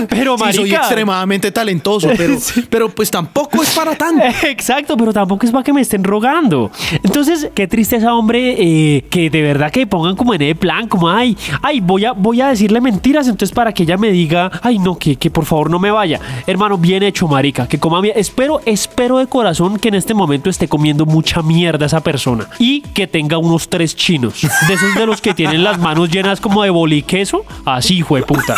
[0.09, 2.37] pero, Sí, marica, soy extremadamente talentoso, pero,
[2.71, 4.25] pero pues tampoco es para tanto.
[4.49, 6.73] Exacto, pero tampoco es para que me estén rogando.
[7.05, 11.09] Entonces, qué tristeza, hombre, eh, que de verdad que pongan como en el plan, como,
[11.09, 14.81] ay, ay, voy a, voy a decirle mentiras, entonces para que ella me diga, ay,
[14.81, 16.19] no, que, que por favor no me vaya.
[16.49, 18.15] Hermano, bien hecho, marica, que coma bien.
[18.17, 22.81] Espero, espero de corazón que en este momento esté comiendo mucha mierda esa persona y
[22.81, 26.63] que tenga unos tres chinos, de esos de los que tienen las manos llenas como
[26.63, 28.57] de boliqueso, así, fue puta.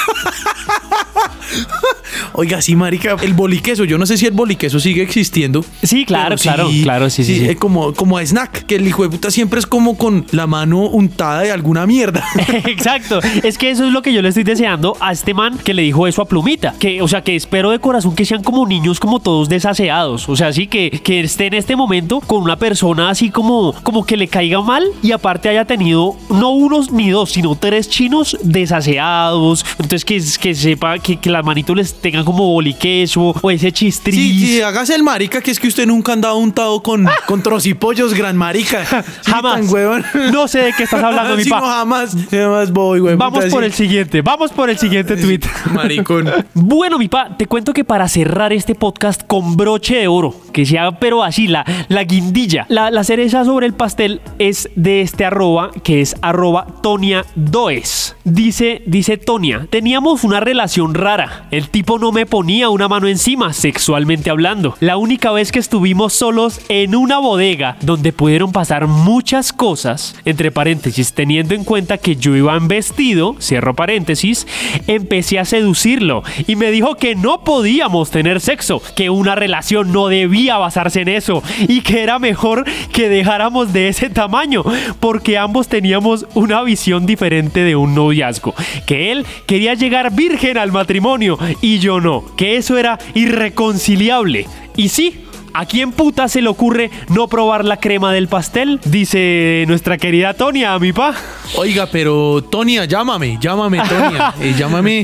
[2.33, 5.65] Oiga, sí, marica, el boliqueso, yo no sé si el boliqueso sigue existiendo.
[5.83, 7.47] Sí, claro, claro, claro, sí, sí, sí.
[7.47, 10.47] es como, como a snack, que el hijo de puta siempre es como con la
[10.47, 12.25] mano untada de alguna mierda.
[12.67, 15.75] Exacto, es que eso es lo que yo le estoy deseando a este man que
[15.75, 16.75] le dijo eso a Plumita.
[16.79, 20.29] Que, o sea, que espero de corazón que sean como niños, como todos desaseados.
[20.29, 24.05] O sea, así que, que esté en este momento con una persona así como, como
[24.05, 28.37] que le caiga mal y aparte haya tenido no unos ni dos, sino tres chinos
[28.43, 29.65] desaseados.
[29.79, 34.15] Entonces, que, que sepa que, que las manitos les tengan como boliqueso o ese chistriz.
[34.15, 37.43] Sí, sí, hágase el marica, que es que usted nunca ha andado untado con, con
[37.43, 38.85] trocipollos, gran marica.
[39.23, 39.61] Sí, Jamás.
[39.61, 40.05] tan huevón.
[40.33, 41.61] No sé de qué estás hablando, mi Sí, pa.
[41.61, 43.17] no, jamás, jamás voy, güey.
[43.17, 45.41] Vamos por el siguiente, vamos por el siguiente tweet.
[45.73, 46.29] Maricón.
[46.55, 50.67] Bueno, mi pa, te cuento que para cerrar este podcast con broche de oro, que
[50.67, 55.25] sea, pero así, la, la guindilla, la, la cereza sobre el pastel es de este
[55.25, 58.17] arroba, que es arroba Tonia Does.
[58.25, 61.47] Dice, dice Tonia, teníamos una relación rara.
[61.51, 64.75] El tipo no me ponía una mano encima, sexualmente hablando.
[64.81, 70.51] La única vez que estuvimos solos en una bodega donde pudieron pasar muchas cosas, entre
[70.51, 74.49] paréntesis, teniendo en cuenta que yo iba en vestido, cierro paréntesis,
[74.89, 80.09] empecé a seducirlo y me dijo que no podíamos tener sexo, que una relación no
[80.09, 84.65] debía basarse en eso y que era mejor que dejáramos de ese tamaño,
[84.99, 90.73] porque ambos teníamos una visión diferente de un noviazgo, que él quería llegar virgen al
[90.73, 94.47] matrimonio y yo no, que eso era irreconciliable.
[94.77, 98.81] Y sí, ¿A quién puta se le ocurre no probar la crema del pastel?
[98.85, 101.15] Dice nuestra querida Tonia, mi pa.
[101.57, 104.35] Oiga, pero Tonia, llámame, llámame, Tonia.
[104.43, 105.03] Eh, llámame.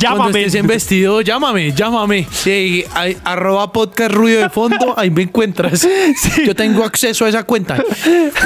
[0.00, 2.26] Cuando estés en vestido, llámame, llámame.
[2.30, 2.84] Sí,
[3.24, 5.86] arroba podcast ruido de fondo, ahí me encuentras.
[6.46, 7.82] Yo tengo acceso a esa cuenta.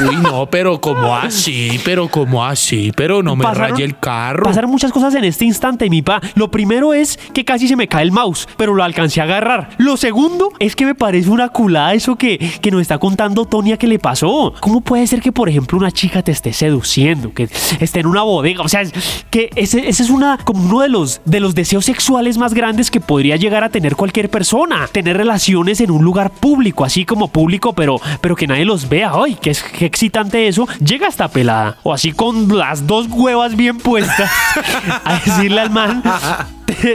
[0.08, 4.44] Uy, no, pero como así, pero como así, pero no me Pasaron- raye el carro.
[4.44, 6.20] Pasaron muchas cosas en este instante, mi pa.
[6.34, 9.70] Lo primero es que casi se me cae el mouse, pero lo alcancé a agarrar.
[9.78, 13.77] Lo segundo es que me parece una culada eso que, que nos está contando Tonia
[13.77, 14.53] que le pasó.
[14.61, 17.48] ¿Cómo puede ser que, por ejemplo, una chica te esté seduciendo, que
[17.81, 18.62] esté en una bodega?
[18.62, 18.83] O sea,
[19.31, 22.90] que ese, ese es una, como uno de los, de los deseos sexuales más grandes
[22.90, 24.88] que podría llegar a tener cualquier persona.
[24.90, 29.12] Tener relaciones en un lugar público, así como público, pero, pero que nadie los vea.
[29.14, 30.66] ¡Ay, qué, qué excitante eso!
[30.85, 31.77] Llega hasta pelada.
[31.85, 34.31] O así con las dos huevas bien puestas
[35.05, 36.03] a decirle al man.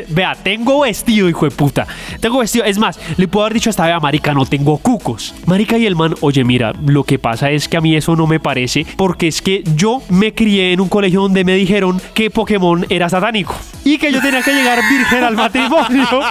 [0.09, 1.87] vea, tengo vestido, hijo de puta.
[2.19, 2.65] Tengo vestido.
[2.65, 5.33] Es más, le puedo haber dicho hasta, vea, marica, no tengo cucos.
[5.45, 8.27] Marica y el man, oye, mira, lo que pasa es que a mí eso no
[8.27, 12.29] me parece porque es que yo me crié en un colegio donde me dijeron que
[12.29, 16.07] Pokémon era satánico y que yo tenía que llegar virgen al matrimonio.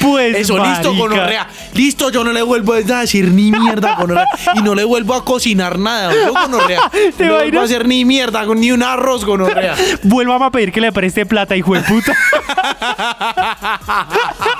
[0.00, 1.16] pues, Eso, listo, marica.
[1.16, 1.48] gonorrea.
[1.74, 4.26] Listo, yo no le vuelvo a decir ni mierda, gonorrea.
[4.54, 6.90] Y no le vuelvo a cocinar nada, yo, gonorrea.
[7.16, 9.74] ¿Te No vuelvo a hacer ni mierda, ni un arroz, gonorrea.
[10.02, 12.14] Vuelva a pedir que le preste plata, hijo de puta.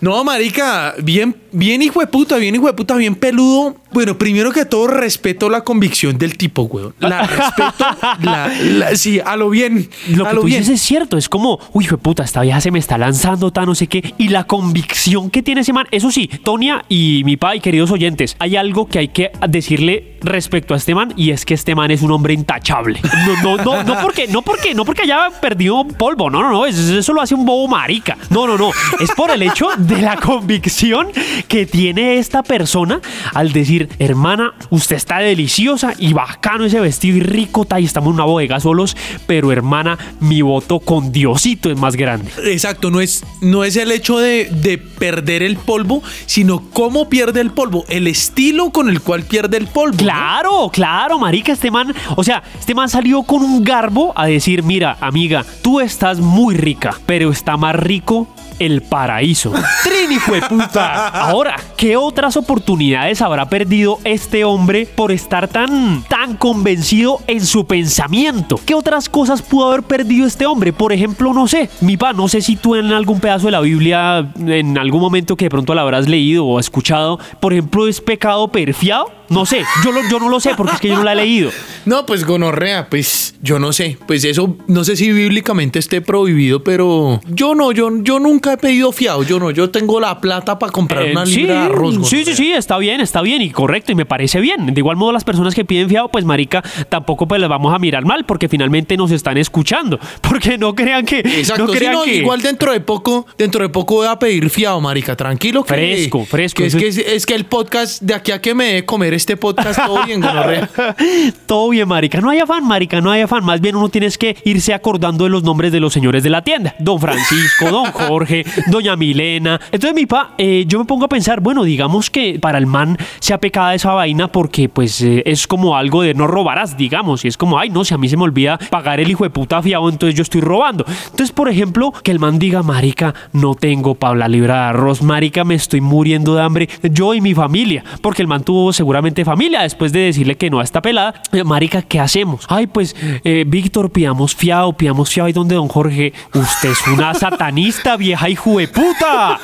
[0.00, 3.76] No, marica, bien, bien hijo de puta, bien hijo de puta, bien peludo.
[3.92, 6.94] Bueno, primero que todo, respeto la convicción del tipo, weón.
[7.00, 7.84] La respeto,
[8.22, 9.88] la, la- sí, a lo bien.
[10.10, 10.60] Lo a que lo tú bien.
[10.60, 13.50] dices es cierto, es como, uy, hijo de puta, esta vieja se me está lanzando,
[13.52, 14.14] tan no sé qué.
[14.16, 17.90] Y la convicción que tiene ese man, eso sí, Tonia y mi pa y queridos
[17.90, 21.74] oyentes, hay algo que hay que decirle respecto a este man y es que este
[21.74, 23.00] man es un hombre intachable.
[23.42, 26.66] No, no, no, no porque, no porque, no porque haya perdido polvo, no, no, no,
[26.66, 28.16] eso, eso lo hace un bobo marica.
[28.30, 31.08] No, no, no, es por el hecho de la convicción
[31.48, 33.00] que tiene esta persona
[33.34, 38.08] al decir, hermana, usted está deliciosa y bacano ese vestido y rico, ta, y estamos
[38.08, 38.96] en una bodega solos,
[39.26, 42.30] pero hermana, mi voto con Diosito es más grande.
[42.44, 47.40] Exacto, no es, no es el hecho de, de perder el polvo, sino cómo pierde
[47.40, 49.92] el polvo, el estilo con el cual pierde el polvo.
[49.92, 49.98] ¿no?
[49.98, 54.62] Claro, claro, marica, este man, o sea, este man salió con un garbo a decir,
[54.62, 58.28] mira, amiga, tú estás muy rica, pero está más rico
[58.60, 59.52] el paraíso.
[59.82, 61.08] Trini fue puta.
[61.08, 67.66] Ahora, ¿qué otras oportunidades habrá perdido este hombre por estar tan, tan convencido en su
[67.66, 68.60] pensamiento?
[68.64, 70.72] ¿Qué otras cosas pudo haber perdido este hombre?
[70.72, 73.60] Por ejemplo, no sé, mi pa, no sé si tú en algún pedazo de la
[73.60, 78.00] Biblia, en algún momento que de pronto la habrás leído o escuchado, por ejemplo, es
[78.00, 79.06] pecado perfiado.
[79.28, 81.16] No sé, yo, lo- yo no lo sé porque es que yo no la he
[81.16, 81.50] leído.
[81.86, 83.96] No, pues gonorrea, pues yo no sé.
[84.06, 88.56] Pues eso, no sé si bíblicamente esté prohibido, pero yo no, yo, yo nunca he
[88.58, 89.22] pedido fiado.
[89.22, 92.06] Yo no, yo tengo la plata para comprar Eh, una sí, libra de arroz.
[92.06, 94.66] sí, sí, sí, está bien, está bien y correcto y me parece bien.
[94.74, 97.78] De igual modo, las personas que piden fiado, pues marica, tampoco pues les vamos a
[97.78, 99.98] mirar mal porque finalmente nos están escuchando.
[100.20, 101.18] Porque no crean que...
[101.20, 102.16] Exacto, no sí, crean no, que...
[102.16, 105.64] igual dentro de poco, dentro de poco voy a pedir fiado, marica, tranquilo.
[105.64, 108.74] Que, Fresco, fresco, que es, que es- que el podcast, de aquí a que me
[108.74, 110.68] dé comer este podcast, todo bien, gonorrea.
[111.46, 112.20] Todo bien, marica.
[112.20, 113.44] No hay afán, marica, no hay afán.
[113.44, 116.42] Más bien uno tienes que irse acordando de los nombres de los señores de la
[116.42, 116.74] tienda.
[116.78, 119.60] Don Francisco, don Jorge, doña Milena.
[119.72, 122.96] Entonces, mi pa, eh, yo me pongo a pensar, bueno, digamos que para el man
[123.20, 127.24] se ha pecado esa vaina porque pues eh, es como algo de no robarás, digamos.
[127.24, 129.30] Y es como, ay, no, si a mí se me olvida pagar el hijo de
[129.30, 130.84] puta fiado, entonces yo estoy robando.
[130.86, 135.02] Entonces, por ejemplo, que el man diga, marica, no tengo para la libra de arroz,
[135.02, 137.84] marica, me estoy muriendo de hambre, yo y mi familia.
[138.02, 141.14] Porque el man tuvo seguramente familia después de decirle que no a esta pelada.
[141.32, 142.46] Eh, Marica, ¿qué hacemos?
[142.48, 142.94] Ay, pues,
[143.24, 145.28] eh, Víctor, pidamos fiado, pidamos fiado.
[145.28, 146.12] ¿Y donde don Jorge?
[146.34, 149.38] Usted es una satanista, vieja hijo de puta.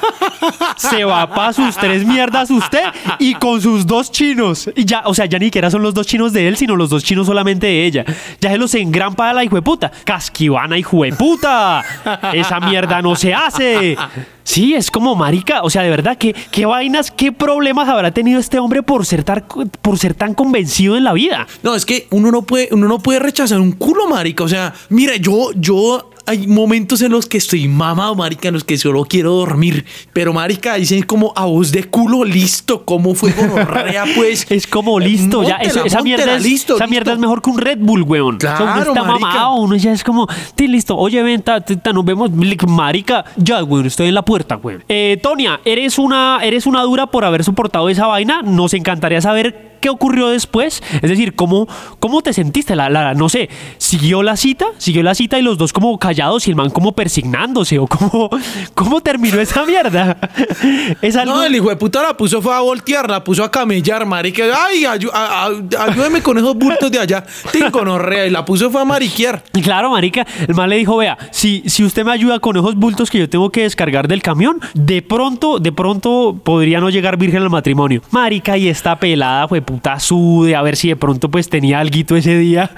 [0.77, 2.85] Se va para sus tres mierdas usted
[3.19, 4.71] y con sus dos chinos.
[4.75, 6.91] Y ya, o sea, ya ni siquiera son los dos chinos de él, sino los
[6.91, 8.05] dos chinos solamente de ella.
[8.41, 9.91] Ya se los engrampa a la hijo de puta.
[10.05, 11.85] Casquivana, hijo de puta.
[12.33, 13.97] Esa mierda no se hace.
[14.43, 15.63] Sí, es como marica.
[15.63, 19.25] O sea, de verdad, ¿qué, qué vainas, qué problemas habrá tenido este hombre por ser,
[19.25, 19.45] tan,
[19.83, 21.47] por ser tan convencido en la vida?
[21.63, 24.45] No, es que uno no puede, uno no puede rechazar un culo, marica.
[24.45, 28.65] O sea, mira, yo, yo hay momentos en los que estoy mamado, marica, en los
[28.65, 29.85] que solo quiero dormir.
[30.13, 34.47] Pero, marica, dicen como a voz de culo, listo, ¿cómo fue gonorrea, pues?
[34.51, 35.57] Es como listo, ya.
[35.57, 37.15] Eso- esa mierda, es, listo, esa mierda listo.
[37.15, 38.39] es mejor que un Red Bull, weón.
[38.39, 39.27] Claro, O sea, uno está marica.
[39.29, 40.27] mamado, uno ya es como,
[40.59, 40.97] sí, listo.
[40.97, 42.31] Oye, venta, nos vemos,
[42.67, 43.25] marica.
[43.37, 44.83] Ya, weón, estoy en la puerta, weón.
[44.89, 48.43] Eh, Tonia, eres una, eres una dura por haber soportado esa vaina.
[48.43, 50.83] Nos encantaría saber qué ocurrió después.
[50.95, 51.69] Es decir, cómo,
[52.01, 52.75] cómo te sentiste.
[52.75, 56.16] La, la, no sé, siguió la cita, siguió la cita y los dos como callados
[56.17, 58.31] y el man como persignándose o cómo,
[58.75, 60.17] cómo terminó esa mierda.
[61.03, 61.37] Es algo.
[61.37, 64.45] No, el hijo de puta la puso fue a voltear, la puso a camellar, marica.
[64.67, 67.25] Ay, ayu- a- a- ayúdeme con esos bultos de allá.
[67.53, 69.43] Tengo gonorrea y la puso fue a mariquear.
[69.55, 72.75] Y Claro, marica, el man le dijo, vea, si, si usted me ayuda con esos
[72.77, 77.17] bultos que yo tengo que descargar del camión, de pronto, de pronto podría no llegar
[77.17, 78.01] virgen al matrimonio.
[78.11, 82.17] Marica, y esta pelada fue puta sude, a ver si de pronto pues tenía alguito
[82.17, 82.71] ese día.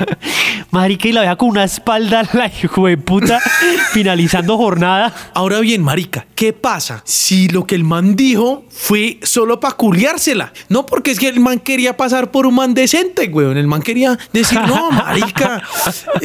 [0.70, 3.27] Marica, y la vea con una espalda, la hijo de puta,
[3.92, 5.30] finalizando jornada.
[5.34, 10.52] Ahora bien, marica, ¿qué pasa si lo que el man dijo fue solo para culiársela?
[10.68, 13.56] No, porque es que el man quería pasar por un man decente, weón.
[13.56, 15.62] El man quería decir, no, marica,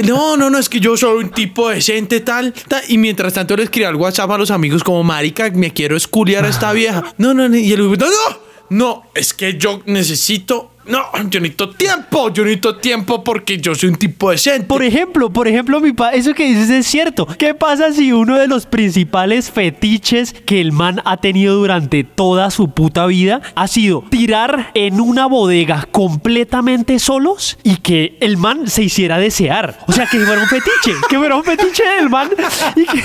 [0.04, 2.82] no, no, no, es que yo soy un tipo decente, tal, tal.
[2.88, 6.46] Y mientras tanto le escribía al WhatsApp a los amigos como, marica, me quiero esculiar
[6.46, 7.04] a esta vieja.
[7.18, 7.58] No, no, no.
[7.58, 8.38] Y el güey, no, no,
[8.70, 13.90] no, es que yo necesito No, yo necesito tiempo, yo necesito tiempo porque yo soy
[13.90, 14.68] un tipo decente.
[14.68, 17.26] Por ejemplo, por ejemplo, mi pa, eso que dices es cierto.
[17.26, 22.52] ¿Qué pasa si uno de los principales fetiches que el man ha tenido durante toda
[22.52, 28.68] su puta vida ha sido tirar en una bodega completamente solos y que el man
[28.68, 29.80] se hiciera desear?
[29.88, 32.30] O sea, que fuera un fetiche, que fuera un fetiche del man
[32.76, 33.04] y que,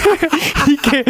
[0.73, 1.05] y que,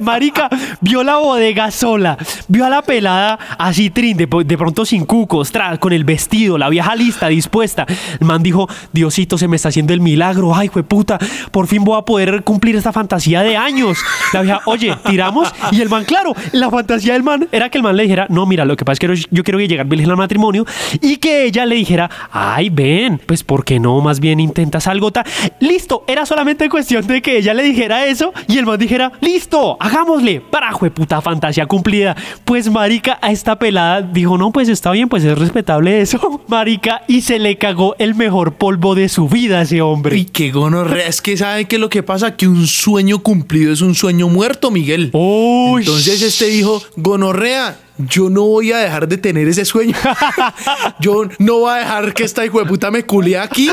[0.00, 0.48] marica
[0.80, 2.16] vio la bodega sola,
[2.48, 6.56] vio a la pelada así trin, de, de pronto sin cucos, tra- con el vestido,
[6.58, 7.84] la vieja lista, dispuesta.
[8.20, 10.54] El man dijo, Diosito, se me está haciendo el milagro.
[10.54, 11.18] Ay, fue puta,
[11.50, 13.98] por fin voy a poder cumplir esta fantasía de años.
[14.32, 15.52] La vieja, oye, tiramos.
[15.72, 18.46] Y el man, claro, la fantasía del man era que el man le dijera, no,
[18.46, 20.64] mira, lo que pasa es que yo- quiero llegar virgen al matrimonio.
[21.00, 24.00] Y que ella le dijera, ay, ven, pues, ¿por qué no?
[24.00, 25.24] Más bien intentas algo tal.
[25.60, 29.76] Listo, era solamente cuestión de que ella le dijera eso y el man dijera, listo,
[29.80, 30.40] hagámosle.
[30.40, 32.14] Para, puta fantasía cumplida.
[32.44, 37.02] Pues, marica, a esta pelada dijo, no, pues está bien, pues es respetable eso, marica.
[37.08, 40.16] Y se le cagó el mejor polvo de su vida a ese hombre.
[40.16, 43.80] Y qué gonorrea, es que sabe que lo que pasa que un sueño cumplido es
[43.80, 45.10] un sueño muerto, Miguel.
[45.12, 45.82] Uy.
[45.82, 49.94] Entonces este dijo, gonorrea, yo no voy a dejar de tener ese sueño.
[51.00, 53.70] yo no voy a dejar que esta hijo de puta me culea aquí.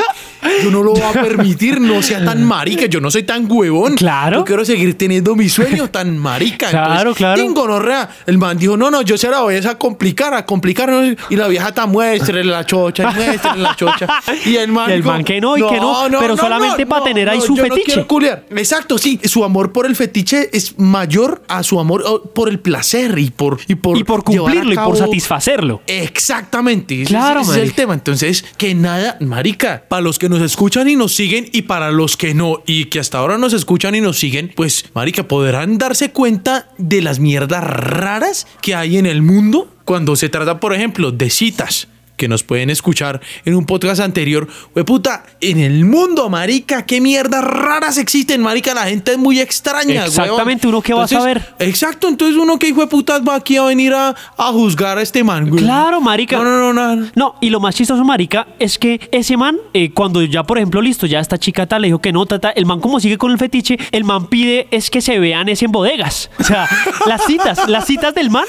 [0.64, 2.86] Yo no lo voy a permitir, no sea tan marica.
[2.86, 3.96] Yo no soy tan huevón.
[3.96, 4.40] Claro.
[4.40, 6.70] Yo quiero seguir teniendo mi sueño tan marica.
[6.70, 7.42] Claro, claro.
[7.42, 8.10] tin, gonorrea.
[8.26, 10.90] El man dijo, no, no, yo se la voy a complicar, a complicar.
[10.90, 11.04] ¿no?
[11.30, 14.08] Y la vieja está muéstrele la chocha, y muéstrele la chocha.
[14.46, 17.04] Y el man Y el dijo, man que no, y que no, pero solamente pa'
[17.04, 18.06] tener ahí su yo no fetiche.
[18.08, 18.42] quiero.
[18.52, 19.20] Exacto, sí.
[19.24, 23.60] Su amor por el fetiche es mayor a su amor por el placer y por
[23.68, 25.82] y por, y por a cumplirlo y por satisfacerlo.
[25.88, 27.02] Exactamente.
[27.02, 27.94] Ese- Claro, ese, es el tema.
[27.94, 32.18] Entonces, que nada, marica, para los que nos escuchan y nos siguen y para los
[32.18, 36.12] que no y que hasta ahora nos escuchan y nos siguen, pues, marica, podrán darse
[36.12, 41.12] cuenta de las mierdas raras que hay en el mundo cuando se trata, por ejemplo,
[41.12, 44.48] de citas que nos pueden escuchar en un podcast anterior.
[44.76, 49.40] Hue puta, en el mundo, marica, qué mierdas raras existen, marica, la gente es muy
[49.40, 51.54] extraña, Exactamente, uno qué va a saber.
[51.60, 55.02] Exacto, entonces uno que hijo de putas va aquí a venir a, a juzgar a
[55.02, 55.64] este man, güey.
[55.64, 56.38] Claro, marica.
[56.38, 57.08] No, no, no, no.
[57.16, 60.82] No, y lo más chistoso, marica, es que ese man, eh, cuando ya, por ejemplo,
[60.82, 63.32] listo, ya esta chica tal le dijo que no, tata, el man como sigue con
[63.32, 66.30] el fetiche, el man pide es que se vean es en bodegas.
[66.40, 66.68] O sea,
[67.06, 68.46] las citas, las citas del man,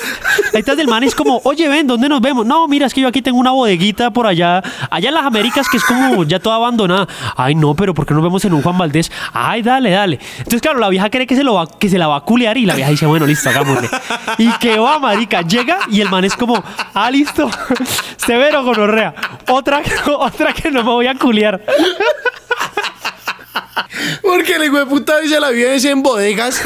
[0.53, 2.47] las citas del man es como, oye, ven, ¿dónde nos vemos?
[2.47, 5.69] No, mira, es que yo aquí tengo una bodeguita por allá, allá en las Américas,
[5.69, 7.07] que es como ya toda abandonada.
[7.37, 9.11] Ay, no, pero ¿por qué no nos vemos en un Juan Valdés?
[9.33, 10.19] Ay, dale, dale.
[10.39, 12.67] Entonces, claro, la vieja cree que se, lo que se la va a culear y
[12.67, 13.89] la vieja dice, bueno, listo, hagámosle.
[14.39, 16.63] Y que va, marica, llega y el man es como,
[16.95, 17.51] ah, listo,
[18.17, 19.15] severo gonorrea.
[19.49, 19.83] Otra,
[20.19, 21.61] otra que no me voy a culiar.
[24.23, 26.61] Porque el hijo de puta dice la vida es en bodegas.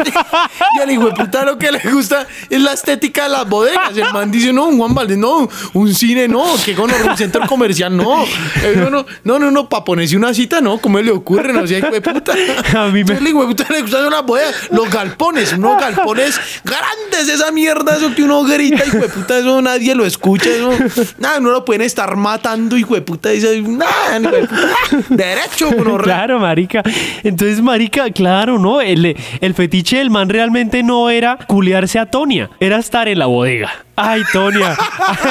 [0.76, 3.96] y al hijo de puta lo que le gusta es la estética de las bodegas.
[3.96, 7.46] El man dice, no, un Juan Valdez, no, un cine, no, que con un centro
[7.46, 8.24] comercial, no.
[8.24, 11.52] Eh, no, no, no, no, para ponerse una cita, no, ¿cómo le ocurre?
[11.52, 12.32] No hijo de puta.
[12.76, 16.40] A mí me- el hijo de puta le gustan las bodegas, los galpones, unos galpones
[16.64, 20.70] grandes, esa mierda, eso que uno grita, hijo de puta, eso nadie lo escucha, eso,
[21.18, 24.76] nada, no lo pueden estar matando, hijo de puta, dice, nada, hijo de puta,
[25.10, 26.77] derecho, uno Claro, marica.
[27.24, 28.80] Entonces, marica, claro, ¿no?
[28.80, 33.26] El, el fetiche del man realmente no era culiarse a Tonia, era estar en la
[33.26, 33.70] bodega.
[33.96, 34.76] Ay, Tonia,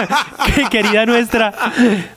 [0.71, 1.53] querida nuestra,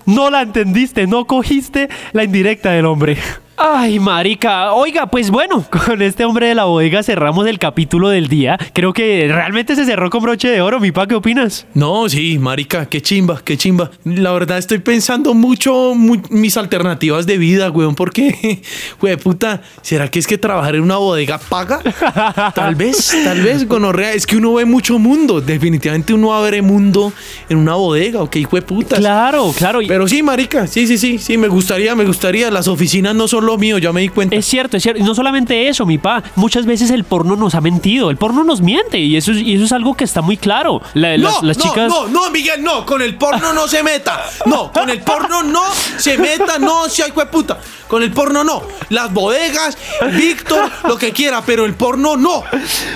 [0.07, 3.17] no la entendiste, no cogiste la indirecta del hombre.
[3.63, 4.73] Ay, marica.
[4.73, 8.57] Oiga, pues bueno, con este hombre de la bodega cerramos el capítulo del día.
[8.73, 10.81] Creo que realmente se cerró con broche de oro.
[10.81, 11.67] Mi pa, ¿qué opinas?
[11.75, 13.91] No, sí, marica, qué chimba, qué chimba.
[14.05, 18.63] La verdad estoy pensando mucho mu- mis alternativas de vida, weón, porque,
[19.01, 21.81] güey, puta, ¿será que es que trabajar en una bodega paga?
[22.55, 26.43] Tal vez, tal vez, gonorrea, es que uno ve mucho mundo, definitivamente uno va a
[26.43, 27.13] ver el mundo
[27.51, 28.97] en una bodega, ok, de puta.
[28.97, 29.81] Claro, claro.
[29.87, 32.51] Pero sí, marica, sí, sí, sí, sí, me gustaría, me gustaría.
[32.51, 34.37] Las oficinas no son lo mío, ya me di cuenta.
[34.37, 35.01] Es cierto, es cierto.
[35.01, 36.23] Y no solamente eso, mi pa.
[36.37, 38.11] Muchas veces el porno nos ha mentido.
[38.11, 38.99] El porno nos miente.
[38.99, 40.81] Y eso es, y eso es algo que está muy claro.
[40.95, 41.89] La- No, las, las no, chicas.
[41.89, 44.25] no, no, Miguel, no, con el porno no se meta.
[44.47, 45.63] No, con el porno no
[45.99, 47.59] se meta, no, si hay puta.
[47.89, 48.63] Con el porno no.
[48.91, 49.77] Las bodegas,
[50.13, 52.45] Víctor, lo que quiera, pero el porno no.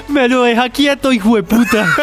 [0.09, 1.87] Me lo deja quieto, hijo de puta.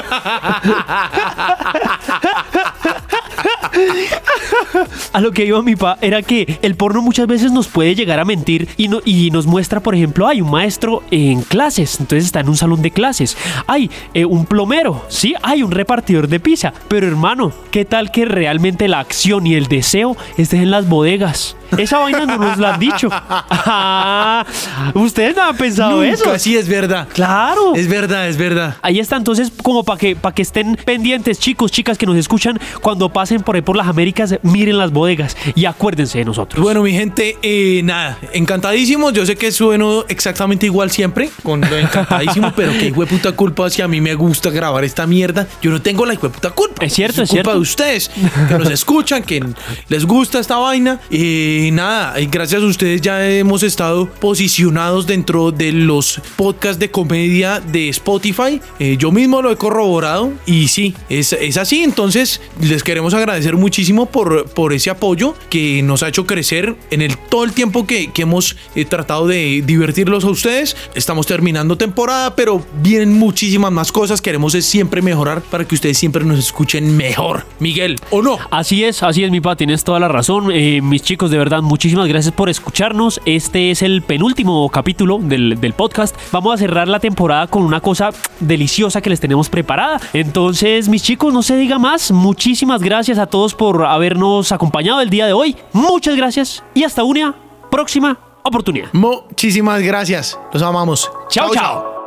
[5.13, 8.19] A lo que iba mi pa era que el porno muchas veces nos puede llegar
[8.19, 8.40] a mentir
[8.77, 12.49] y, no- y nos muestra, por ejemplo, hay un maestro en clases, entonces está en
[12.49, 13.37] un salón de clases.
[13.67, 16.73] Hay eh, un plomero, sí, hay un repartidor de pizza.
[16.87, 21.55] Pero hermano, ¿qué tal que realmente la acción y el deseo estén en las bodegas?
[21.77, 23.09] Esa vaina no nos la han dicho.
[23.63, 24.45] Ah,
[24.93, 26.39] Ustedes no han pensado Nunca, eso.
[26.39, 27.07] sí, es verdad.
[27.13, 27.73] Claro.
[27.75, 28.75] Es verdad, es verdad.
[28.81, 32.59] Ahí está, entonces, como para que, para que estén pendientes, chicos, chicas que nos escuchan,
[32.81, 36.61] cuando pasen por ahí por las Américas, miren las bodegas y acuérdense de nosotros.
[36.61, 39.13] Bueno, mi gente, eh, nada, encantadísimos.
[39.13, 43.69] Yo sé que sueno exactamente igual siempre, con lo encantadísimo, pero que hijo puta culpa
[43.69, 45.47] si a mí me gusta grabar esta mierda.
[45.61, 46.85] Yo no tengo la hijo puta culpa.
[46.85, 47.53] Es cierto, es culpa cierto.
[47.53, 48.11] de ustedes
[48.47, 49.43] que nos escuchan, que
[49.87, 50.99] les gusta esta vaina.
[51.09, 56.91] Y nada, y gracias a ustedes ya hemos estado posicionados dentro de los podcasts de
[56.91, 58.61] comedia de Spotify.
[58.79, 61.83] Eh, yo mismo lo he corroborado y sí, es, es así.
[61.83, 67.01] Entonces, les queremos agradecer muchísimo por, por ese apoyo que nos ha hecho crecer en
[67.01, 70.75] el, todo el tiempo que, hemos eh, tratado de divertirlos a ustedes.
[70.93, 74.21] Estamos terminando temporada, pero vienen muchísimas más cosas.
[74.21, 77.45] Queremos es siempre mejorar para que ustedes siempre nos escuchen mejor.
[77.59, 78.37] Miguel, ¿o no?
[78.51, 80.51] Así es, así es, mi pa, tienes toda la razón.
[80.51, 83.19] Eh, mis chicos, de verdad, muchísimas gracias por escucharnos.
[83.25, 86.15] Este es el penúltimo capítulo del, del podcast.
[86.31, 89.99] Vamos a cerrar la temporada con una cosa deliciosa que les tenemos preparada.
[90.13, 92.11] Entonces, mis chicos, no se diga más.
[92.11, 95.55] Muchísimas gracias a todos por habernos acompañado el día de hoy.
[95.73, 97.35] Muchas gracias y hasta una
[97.71, 98.89] próxima oportunidad.
[98.93, 100.39] Muchísimas gracias.
[100.53, 101.11] Los amamos.
[101.29, 102.00] Chao, chao.